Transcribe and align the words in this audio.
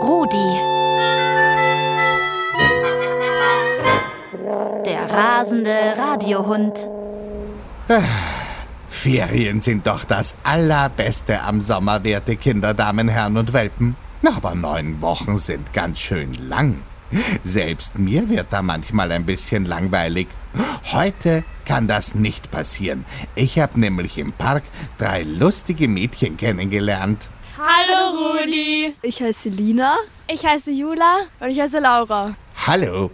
Rudi. 0.00 0.58
Der 4.86 5.10
rasende 5.10 5.94
Radiohund. 5.98 6.88
Ferien 8.88 9.60
sind 9.60 9.86
doch 9.86 10.04
das 10.04 10.36
Allerbeste 10.42 11.42
am 11.42 11.60
Sommer, 11.60 12.02
werte 12.02 12.36
Kinder, 12.36 12.72
Damen, 12.72 13.08
Herren 13.08 13.36
und 13.36 13.52
Welpen. 13.52 13.96
Aber 14.26 14.54
neun 14.54 15.02
Wochen 15.02 15.36
sind 15.36 15.74
ganz 15.74 15.98
schön 16.00 16.32
lang. 16.48 16.76
Selbst 17.42 17.98
mir 17.98 18.28
wird 18.28 18.46
da 18.50 18.62
manchmal 18.62 19.12
ein 19.12 19.24
bisschen 19.24 19.64
langweilig. 19.64 20.28
Heute 20.92 21.44
kann 21.64 21.88
das 21.88 22.14
nicht 22.14 22.50
passieren. 22.50 23.04
Ich 23.34 23.58
habe 23.58 23.80
nämlich 23.80 24.18
im 24.18 24.32
Park 24.32 24.64
drei 24.98 25.22
lustige 25.22 25.88
Mädchen 25.88 26.36
kennengelernt. 26.36 27.28
Hallo 27.56 28.38
Rudi. 28.38 28.94
Ich 29.02 29.20
heiße 29.20 29.48
Lina. 29.48 29.96
Ich 30.28 30.44
heiße 30.44 30.70
Jula 30.70 31.20
und 31.40 31.48
ich 31.50 31.60
heiße 31.60 31.78
Laura. 31.78 32.34
Hallo. 32.66 33.10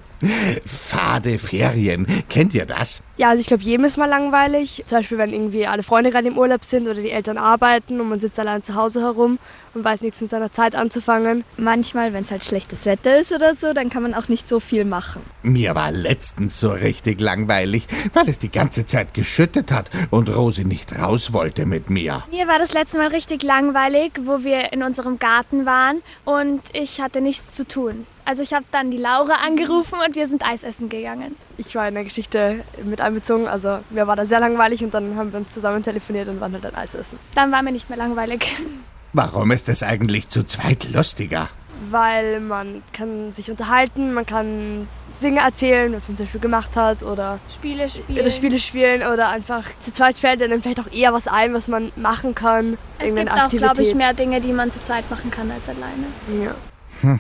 Fade 0.65 1.39
Ferien. 1.39 2.07
Kennt 2.29 2.55
ihr 2.55 2.67
das? 2.67 3.03
Ja, 3.17 3.31
also 3.31 3.41
ich 3.41 3.47
glaube, 3.47 3.63
jedem 3.63 3.85
ist 3.85 3.97
mal 3.97 4.07
langweilig. 4.07 4.83
Zum 4.87 4.99
Beispiel, 4.99 5.19
wenn 5.19 5.33
irgendwie 5.33 5.67
alle 5.67 5.83
Freunde 5.83 6.11
gerade 6.11 6.27
im 6.27 6.37
Urlaub 6.37 6.65
sind 6.65 6.89
oder 6.89 7.01
die 7.01 7.11
Eltern 7.11 7.39
arbeiten 7.39 8.01
und 8.01 8.09
man 8.09 8.19
sitzt 8.19 8.39
allein 8.41 8.63
zu 8.63 8.75
Hause 8.75 9.03
herum 9.03 9.39
und 9.75 9.85
weiß 9.85 10.03
nichts 10.03 10.21
mit 10.21 10.31
seiner 10.31 10.53
Zeit 10.53 10.75
anzufangen. 10.75 11.45
Manchmal, 11.57 12.13
wenn 12.13 12.25
es 12.25 12.31
halt 12.31 12.45
schlechtes 12.45 12.87
Wetter 12.87 13.21
ist 13.21 13.33
oder 13.33 13.55
so, 13.55 13.73
dann 13.73 13.91
kann 13.91 14.03
man 14.03 14.15
auch 14.15 14.29
nicht 14.29 14.49
so 14.49 14.61
viel 14.61 14.85
machen. 14.85 15.23
Mir 15.43 15.75
war 15.75 15.93
letztens 15.93 16.59
so 16.59 16.71
richtig 16.71 17.21
langweilig, 17.21 17.87
weil 18.13 18.29
es 18.29 18.39
die 18.39 18.51
ganze 18.51 18.85
Zeit 18.85 19.15
geschüttet 19.15 19.71
hat 19.71 19.91
und 20.11 20.35
Rosi 20.35 20.65
nicht 20.65 20.99
raus 20.99 21.33
wollte 21.33 21.67
mit 21.67 21.91
mir. 21.91 22.25
Mir 22.31 22.49
war 22.49 22.59
das 22.59 22.73
letzte 22.73 22.99
Mal 22.99 23.09
richtig 23.09 23.43
langweilig, 23.43 24.13
wo 24.25 24.43
wir 24.43 24.73
in 24.73 24.83
unserem 24.83 25.19
Garten 25.19 25.67
waren 25.67 26.03
und 26.25 26.63
ich 26.73 27.01
hatte 27.01 27.21
nichts 27.21 27.53
zu 27.53 27.67
tun. 27.67 28.07
Also 28.27 28.43
ich 28.43 28.55
habe 28.55 28.65
dann 28.73 28.91
die 28.91 28.97
Laura 28.97 29.35
angerufen 29.45 29.99
und 30.07 30.14
wir 30.15 30.29
sind 30.29 30.47
Eis 30.47 30.63
essen 30.63 30.89
gegangen. 30.89 31.37
Ich 31.59 31.75
war 31.75 31.89
in 31.89 31.95
der 31.95 32.05
Geschichte 32.05 32.61
mit 32.85 33.01
einbezogen, 33.01 33.47
also 33.47 33.81
mir 33.91 34.07
war 34.07 34.17
da 34.17 34.27
sehr 34.27 34.41
langweilig 34.41 34.83
und 34.85 34.95
dann 34.95 35.17
haben 35.17 35.33
wir 35.33 35.39
uns 35.39 35.53
zusammen 35.53 35.83
telefoniert 35.83 36.29
und 36.29 36.41
waren 36.41 36.53
halt 36.53 36.67
ein 36.67 36.75
Eis 36.75 36.95
essen. 36.95 37.19
Dann 37.35 37.53
war 37.53 37.63
mir 37.63 37.73
nicht 37.73 37.89
mehr 37.89 37.99
langweilig. 37.99 38.57
Warum 39.13 39.51
ist 39.53 39.69
es 39.69 39.83
eigentlich 39.83 40.29
zu 40.29 40.45
zweit 40.45 40.93
lustiger? 40.93 41.49
Weil 41.91 42.41
man 42.41 42.83
kann 42.93 43.33
sich 43.33 43.51
unterhalten, 43.51 44.13
man 44.13 44.27
kann 44.27 44.89
Dinge 45.23 45.41
erzählen, 45.41 45.93
was 45.93 46.09
man 46.09 46.17
zum 46.17 46.27
Beispiel 46.27 46.41
gemacht 46.41 46.77
hat 46.77 47.03
oder 47.03 47.39
Spiele 47.53 47.89
spielen. 47.89 48.21
oder 48.21 48.31
Spiele 48.31 48.59
spielen 48.59 49.03
oder 49.03 49.29
einfach 49.29 49.65
zu 49.81 49.93
zweit 49.93 50.19
fällt 50.19 50.43
einem 50.43 50.63
vielleicht 50.63 50.81
auch 50.81 50.93
eher 50.93 51.13
was 51.13 51.29
ein, 51.29 51.55
was 51.55 51.69
man 51.69 51.93
machen 51.97 52.35
kann. 52.35 52.77
Es 52.99 53.15
gibt 53.15 53.31
auch, 53.31 53.49
glaube 53.49 53.57
ich, 53.57 53.65
Aktivität. 53.65 53.97
mehr 53.97 54.15
Dinge, 54.15 54.41
die 54.41 54.53
man 54.53 54.71
zu 54.71 54.83
zweit 54.83 55.09
machen 55.11 55.31
kann 55.31 55.51
als 55.51 55.69
alleine. 55.69 56.45
Ja. 56.45 57.19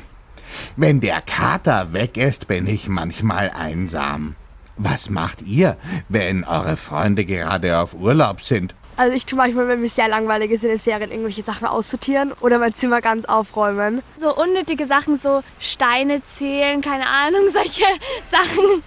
Wenn 0.76 1.00
der 1.00 1.20
Kater 1.20 1.92
weg 1.92 2.16
ist, 2.16 2.46
bin 2.46 2.66
ich 2.66 2.88
manchmal 2.88 3.50
einsam. 3.50 4.36
Was 4.76 5.08
macht 5.08 5.42
ihr, 5.42 5.76
wenn 6.08 6.44
eure 6.44 6.76
Freunde 6.76 7.24
gerade 7.24 7.78
auf 7.78 7.94
Urlaub 7.94 8.40
sind? 8.40 8.74
Also 8.96 9.16
ich 9.16 9.26
tue 9.26 9.36
manchmal, 9.36 9.66
wenn 9.68 9.80
mir 9.80 9.88
sehr 9.88 10.08
langweilig 10.08 10.52
ist, 10.52 10.62
in 10.62 10.70
den 10.70 10.78
Ferien 10.80 11.10
irgendwelche 11.10 11.42
Sachen 11.42 11.66
aussortieren 11.66 12.32
oder 12.40 12.58
mein 12.58 12.74
Zimmer 12.74 13.00
ganz 13.00 13.24
aufräumen. 13.24 14.02
So 14.18 14.34
unnötige 14.36 14.86
Sachen, 14.86 15.16
so 15.16 15.42
Steine 15.58 16.22
zählen, 16.24 16.80
keine 16.80 17.06
Ahnung, 17.06 17.42
solche 17.52 17.84
Sachen. 18.30 18.82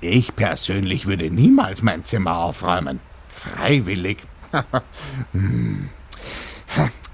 Ich 0.00 0.34
persönlich 0.36 1.06
würde 1.06 1.30
niemals 1.30 1.82
mein 1.82 2.04
Zimmer 2.04 2.38
aufräumen. 2.38 3.00
Freiwillig. 3.28 4.18
Hm. 5.32 5.88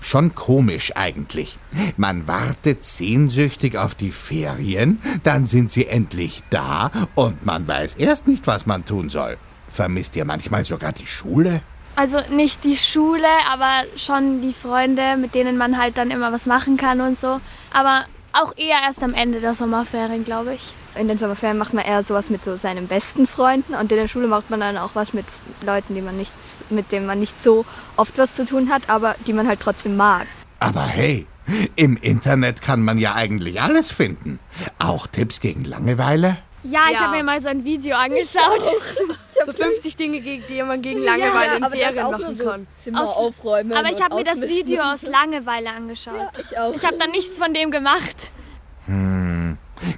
Schon 0.01 0.35
komisch 0.35 0.93
eigentlich. 0.95 1.59
Man 1.97 2.27
wartet 2.27 2.85
sehnsüchtig 2.85 3.77
auf 3.77 3.95
die 3.95 4.13
Ferien, 4.13 5.01
dann 5.25 5.47
sind 5.47 5.73
sie 5.73 5.87
endlich 5.87 6.43
da 6.51 6.91
und 7.15 7.45
man 7.45 7.67
weiß 7.67 7.95
erst 7.95 8.29
nicht, 8.29 8.47
was 8.47 8.67
man 8.67 8.85
tun 8.85 9.09
soll. 9.09 9.37
Vermisst 9.69 10.17
ihr 10.17 10.25
manchmal 10.25 10.65
sogar 10.65 10.93
die 10.93 11.07
Schule? 11.07 11.61
Also 11.97 12.21
nicht 12.31 12.63
die 12.65 12.77
Schule, 12.77 13.27
aber 13.51 13.85
schon 13.97 14.43
die 14.43 14.53
Freunde, 14.53 15.17
mit 15.17 15.35
denen 15.35 15.57
man 15.57 15.79
halt 15.79 15.97
dann 15.97 16.11
immer 16.11 16.31
was 16.31 16.45
machen 16.45 16.77
kann 16.77 17.01
und 17.01 17.19
so. 17.19 17.41
Aber 17.73 18.05
auch 18.41 18.57
eher 18.57 18.79
erst 18.83 19.03
am 19.03 19.15
Ende 19.15 19.41
der 19.41 19.55
Sommerferien, 19.55 20.25
glaube 20.25 20.55
ich. 20.55 20.75
In 20.95 21.09
den 21.09 21.19
Sommerferien 21.19 21.59
macht 21.59 21.75
man 21.75 21.85
eher 21.85 22.03
sowas 22.03 22.31
mit 22.31 22.45
so 22.45 22.57
seinen 22.57 22.87
besten 22.87 23.27
Freunden 23.27 23.75
und 23.75 23.91
in 23.91 23.99
der 23.99 24.09
Schule 24.09 24.29
macht 24.29 24.51
man 24.51 24.61
dann 24.61 24.79
auch 24.79 24.91
was 24.95 25.13
mit 25.13 25.27
Leuten, 25.63 25.95
die 25.95 26.01
man 26.01 26.17
nicht, 26.17 26.33
mit 26.71 26.93
denen 26.93 27.07
man 27.07 27.21
nicht 27.21 27.43
so 27.43 27.65
oft 27.97 28.17
was 28.19 28.35
zu 28.35 28.45
tun 28.45 28.71
hat, 28.71 28.89
aber 28.89 29.17
die 29.27 29.33
man 29.33 29.49
halt 29.49 29.61
trotzdem 29.61 29.97
mag. 29.97 30.27
Aber 30.61 30.83
hey, 30.83 31.27
im 31.77 31.97
Internet 31.97 32.61
kann 32.61 32.83
man 32.83 32.99
ja 32.99 33.15
eigentlich 33.15 33.61
alles 33.61 33.93
finden. 33.93 34.39
Auch 34.79 35.07
Tipps 35.07 35.41
gegen 35.41 35.65
Langeweile? 35.65 36.39
Ja, 36.71 36.87
ich 36.89 36.95
Ja. 36.95 37.01
habe 37.07 37.17
mir 37.17 37.23
mal 37.25 37.41
so 37.41 37.49
ein 37.49 37.65
Video 37.65 37.97
angeschaut. 37.97 38.63
So 39.45 39.53
50 39.53 39.95
Dinge, 39.97 40.21
gegen 40.23 40.43
die 40.49 40.63
man 40.63 40.81
gegen 40.81 41.03
Langeweile 41.03 41.59
in 41.59 41.65
Ferien 41.65 42.11
machen 42.11 42.39
kann. 42.39 42.67
Zimmer 42.83 43.03
Aus- 43.05 43.17
aufräumen. 43.17 43.75
Aber 43.75 43.91
ich 43.91 44.03
habe 44.03 44.15
mir 44.17 44.25
das. 44.25 44.41
Video 44.41 44.83
aus 44.83 45.03
Langeweile 45.17 45.71
angeschaut. 45.71 46.31
Ich 46.41 46.59
auch. 46.59 46.75
Ich 46.75 46.85
habe 46.85 46.97
dann 46.97 47.11
nichts 47.11 47.39
von 47.39 47.53
dem 47.53 47.71
gemacht. 47.71 48.31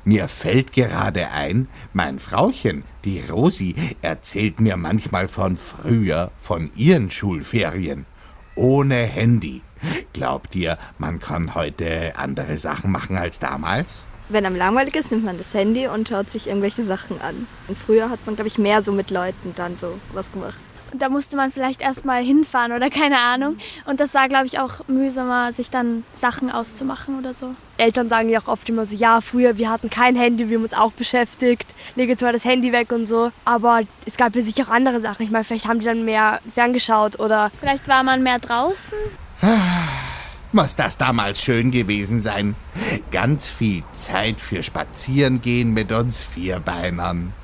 Mir 0.05 0.27
fällt 0.29 0.73
gerade 0.73 1.31
ein, 1.31 1.69
mein 1.93 2.19
Frauchen, 2.19 2.83
die 3.05 3.21
Rosi, 3.31 3.75
erzählt 4.03 4.61
mir 4.61 4.77
manchmal 4.77 5.29
von 5.29 5.57
früher, 5.57 6.31
von 6.37 6.71
ihren 6.75 7.11
Schulferien. 7.11 8.05
Ohne 8.57 8.97
Handy. 8.97 9.63
Glaubt 10.13 10.57
ihr, 10.57 10.79
man 10.99 11.21
kann 11.21 11.55
heute 11.55 12.15
andere 12.17 12.57
Sachen 12.59 12.91
machen 12.91 13.17
als 13.17 13.39
damals? 13.39 14.05
Wenn 14.29 14.45
einem 14.45 14.57
langweilig 14.57 14.95
ist, 14.95 15.11
nimmt 15.11 15.25
man 15.25 15.39
das 15.39 15.55
Handy 15.55 15.87
und 15.87 16.09
schaut 16.09 16.31
sich 16.31 16.49
irgendwelche 16.49 16.85
Sachen 16.85 17.21
an. 17.21 17.47
Und 17.67 17.79
früher 17.79 18.11
hat 18.11 18.21
man, 18.27 18.35
glaube 18.35 18.49
ich, 18.49 18.59
mehr 18.59 18.83
so 18.83 18.93
mit 18.93 19.11
Leuten 19.11 19.55
dann 19.57 19.77
so 19.77 19.99
was 20.13 20.31
gemacht. 20.33 20.59
Und 20.93 21.03
da 21.03 21.09
musste 21.09 21.37
man 21.37 21.53
vielleicht 21.53 21.81
erst 21.81 22.05
mal 22.05 22.23
hinfahren 22.23 22.73
oder 22.73 22.91
keine 22.91 23.19
Ahnung. 23.19 23.59
Und 23.85 24.01
das 24.01 24.15
war, 24.15 24.29
glaube 24.29 24.47
ich, 24.47 24.59
auch 24.59 24.87
mühsamer, 24.89 25.53
sich 25.53 25.71
dann 25.71 26.05
Sachen 26.15 26.51
auszumachen 26.51 27.19
oder 27.19 27.35
so. 27.35 27.55
Eltern 27.77 28.09
sagen 28.09 28.29
ja 28.29 28.41
auch 28.41 28.49
oft 28.49 28.69
immer 28.69 28.85
so, 28.87 28.97
ja, 28.97 29.21
früher, 29.21 29.57
wir 29.57 29.71
hatten 29.71 29.91
kein 29.91 30.17
Handy, 30.17 30.49
wir 30.49 30.59
haben 30.59 30.65
uns 30.65 30.75
auch 30.75 30.93
beschäftigt, 30.93 31.67
leg 31.95 32.09
jetzt 32.09 32.23
mal 32.23 32.33
das 32.33 32.45
Handy 32.45 32.73
weg 32.73 32.93
und 32.93 33.07
so. 33.07 33.31
Aber 33.45 33.83
es 34.05 34.17
gab 34.17 34.35
ja 34.35 34.43
sicher 34.43 34.65
auch 34.65 34.73
andere 34.73 35.01
Sachen. 35.01 35.23
Ich 35.23 35.31
meine, 35.31 35.45
vielleicht 35.45 35.67
haben 35.67 35.81
die 35.81 35.87
dann 35.87 36.05
mehr 36.05 36.41
ferngeschaut 36.55 37.21
oder 37.21 37.51
Vielleicht 37.61 37.87
war 37.89 38.03
man 38.03 38.23
mehr 38.23 38.39
draußen. 38.39 38.99
Muss 40.53 40.77
das 40.77 40.97
damals 40.97 41.43
schön 41.43 41.71
gewesen 41.71 42.23
sein. 42.23 42.57
Ganz 43.11 43.47
viel 43.47 43.83
Zeit 43.93 44.41
für 44.41 44.63
Spazierengehen 44.63 45.75
mit 45.75 45.93
uns 45.93 46.23
Vierbeinern. 46.23 47.35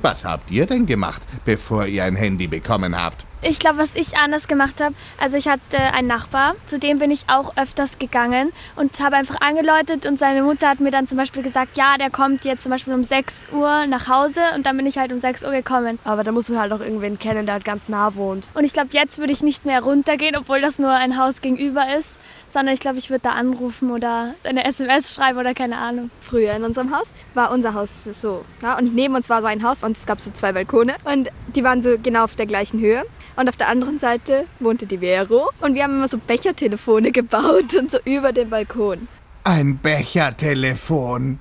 Was 0.00 0.24
habt 0.24 0.50
ihr 0.50 0.64
denn 0.64 0.86
gemacht, 0.86 1.20
bevor 1.44 1.86
ihr 1.86 2.04
ein 2.04 2.16
Handy 2.16 2.46
bekommen 2.46 2.96
habt? 2.96 3.26
Ich 3.48 3.60
glaube, 3.60 3.78
was 3.78 3.94
ich 3.94 4.16
anders 4.18 4.48
gemacht 4.48 4.80
habe, 4.80 4.96
also 5.20 5.36
ich 5.36 5.46
hatte 5.46 5.78
einen 5.78 6.08
Nachbar, 6.08 6.56
zu 6.66 6.80
dem 6.80 6.98
bin 6.98 7.12
ich 7.12 7.26
auch 7.28 7.56
öfters 7.56 8.00
gegangen 8.00 8.52
und 8.74 8.98
habe 8.98 9.14
einfach 9.14 9.40
angeläutet 9.40 10.04
und 10.04 10.18
seine 10.18 10.42
Mutter 10.42 10.68
hat 10.68 10.80
mir 10.80 10.90
dann 10.90 11.06
zum 11.06 11.16
Beispiel 11.16 11.44
gesagt, 11.44 11.76
ja, 11.76 11.96
der 11.96 12.10
kommt 12.10 12.44
jetzt 12.44 12.64
zum 12.64 12.70
Beispiel 12.72 12.92
um 12.92 13.04
6 13.04 13.52
Uhr 13.52 13.86
nach 13.86 14.08
Hause 14.08 14.40
und 14.56 14.66
dann 14.66 14.76
bin 14.76 14.84
ich 14.84 14.98
halt 14.98 15.12
um 15.12 15.20
6 15.20 15.44
Uhr 15.44 15.52
gekommen. 15.52 16.00
aber 16.02 16.24
da 16.24 16.32
muss 16.32 16.48
man 16.48 16.58
halt 16.58 16.72
auch 16.72 16.80
irgendwen 16.80 17.20
kennen, 17.20 17.46
der 17.46 17.54
halt 17.54 17.64
ganz 17.64 17.88
nah 17.88 18.16
wohnt. 18.16 18.48
Und 18.54 18.64
ich 18.64 18.72
glaube, 18.72 18.88
jetzt 18.90 19.18
würde 19.18 19.32
ich 19.32 19.44
nicht 19.44 19.64
mehr 19.64 19.80
runtergehen, 19.80 20.34
obwohl 20.34 20.60
das 20.60 20.80
nur 20.80 20.90
ein 20.90 21.16
Haus 21.16 21.40
gegenüber 21.40 21.84
ist, 21.96 22.18
sondern 22.48 22.74
ich 22.74 22.80
glaube, 22.80 22.98
ich 22.98 23.10
würde 23.10 23.22
da 23.22 23.32
anrufen 23.32 23.92
oder 23.92 24.34
eine 24.42 24.64
SMS 24.64 25.14
schreiben 25.14 25.38
oder 25.38 25.54
keine 25.54 25.78
Ahnung. 25.78 26.10
Früher 26.20 26.54
in 26.54 26.64
unserem 26.64 26.92
Haus 26.92 27.08
war 27.34 27.52
unser 27.52 27.74
Haus 27.74 27.90
so. 28.20 28.44
Ja, 28.60 28.76
und 28.76 28.92
neben 28.94 29.14
uns 29.14 29.30
war 29.30 29.40
so 29.40 29.46
ein 29.46 29.62
Haus 29.62 29.84
und 29.84 29.96
es 29.96 30.04
gab 30.04 30.20
so 30.20 30.32
zwei 30.32 30.52
Balkone 30.52 30.94
und 31.04 31.30
die 31.54 31.62
waren 31.62 31.82
so 31.82 31.96
genau 32.02 32.24
auf 32.24 32.34
der 32.34 32.46
gleichen 32.46 32.80
Höhe. 32.80 33.04
Und 33.36 33.48
auf 33.48 33.56
der 33.56 33.68
anderen 33.68 33.98
Seite 33.98 34.46
wohnte 34.60 34.86
die 34.86 34.98
Vero 34.98 35.50
und 35.60 35.74
wir 35.74 35.84
haben 35.84 35.96
immer 35.96 36.08
so 36.08 36.18
Bechertelefone 36.18 37.12
gebaut 37.12 37.74
und 37.78 37.90
so 37.90 37.98
über 38.04 38.32
den 38.32 38.50
Balkon. 38.50 39.08
Ein 39.44 39.78
Bechertelefon. 39.78 41.38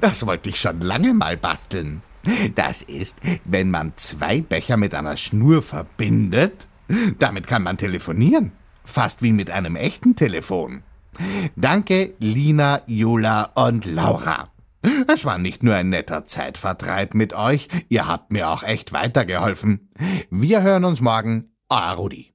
Das 0.00 0.26
wollte 0.26 0.48
ich 0.48 0.56
schon 0.58 0.80
lange 0.80 1.14
mal 1.14 1.36
basteln. 1.36 2.02
Das 2.54 2.82
ist, 2.82 3.18
wenn 3.44 3.70
man 3.70 3.92
zwei 3.96 4.40
Becher 4.40 4.76
mit 4.76 4.94
einer 4.94 5.16
Schnur 5.16 5.62
verbindet. 5.62 6.66
Damit 7.18 7.46
kann 7.46 7.62
man 7.62 7.76
telefonieren. 7.76 8.52
Fast 8.84 9.22
wie 9.22 9.32
mit 9.32 9.50
einem 9.50 9.76
echten 9.76 10.16
Telefon. 10.16 10.82
Danke, 11.56 12.12
Lina, 12.18 12.82
Jula 12.86 13.50
und 13.54 13.84
Laura. 13.84 14.50
Es 15.08 15.24
war 15.24 15.38
nicht 15.38 15.62
nur 15.62 15.74
ein 15.74 15.88
netter 15.88 16.24
Zeitvertreib 16.24 17.14
mit 17.14 17.32
euch, 17.34 17.68
ihr 17.88 18.06
habt 18.06 18.32
mir 18.32 18.50
auch 18.50 18.62
echt 18.62 18.92
weitergeholfen. 18.92 19.90
Wir 20.30 20.62
hören 20.62 20.84
uns 20.84 21.00
morgen. 21.00 21.52
Euer 21.68 21.92
Rudi. 21.92 22.24